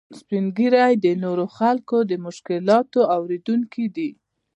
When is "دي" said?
3.95-4.09